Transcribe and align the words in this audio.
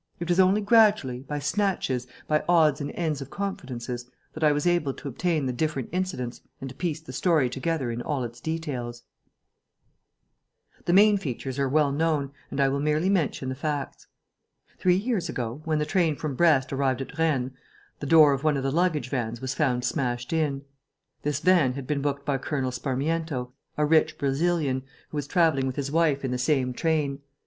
It 0.19 0.29
was 0.29 0.39
only 0.39 0.61
gradually, 0.61 1.19
by 1.19 1.37
snatches, 1.37 2.07
by 2.27 2.43
odds 2.49 2.81
and 2.81 2.89
ends 2.95 3.21
of 3.21 3.29
confidences, 3.29 4.09
that 4.33 4.43
I 4.43 4.51
was 4.51 4.65
able 4.65 4.95
to 4.95 5.07
obtain 5.07 5.45
the 5.45 5.53
different 5.53 5.89
incidents 5.91 6.41
and 6.59 6.67
to 6.71 6.75
piece 6.75 6.99
the 7.01 7.13
story 7.13 7.51
together 7.51 7.91
in 7.91 8.01
all 8.01 8.23
its 8.23 8.41
details. 8.41 9.03
The 10.85 10.93
main 10.93 11.19
features 11.19 11.59
are 11.59 11.69
well 11.69 11.91
known 11.91 12.31
and 12.49 12.59
I 12.59 12.67
will 12.67 12.79
merely 12.79 13.09
mention 13.09 13.49
the 13.49 13.53
facts. 13.53 14.07
Three 14.79 14.95
years 14.95 15.29
ago, 15.29 15.61
when 15.65 15.77
the 15.77 15.85
train 15.85 16.15
from 16.15 16.33
Brest 16.33 16.73
arrived 16.73 17.01
at 17.01 17.15
Rennes, 17.19 17.51
the 17.99 18.07
door 18.07 18.33
of 18.33 18.43
one 18.43 18.57
of 18.57 18.63
the 18.63 18.71
luggage 18.71 19.09
vans 19.09 19.39
was 19.39 19.53
found 19.53 19.85
smashed 19.85 20.33
in. 20.33 20.63
This 21.21 21.41
van 21.41 21.73
had 21.73 21.85
been 21.85 22.01
booked 22.01 22.25
by 22.25 22.39
Colonel 22.39 22.71
Sparmiento, 22.71 23.53
a 23.77 23.85
rich 23.85 24.17
Brazilian, 24.17 24.81
who 25.09 25.17
was 25.17 25.27
travelling 25.27 25.67
with 25.67 25.75
his 25.75 25.91
wife 25.91 26.25
in 26.25 26.31
the 26.31 26.39
same 26.39 26.73
train. 26.73 27.19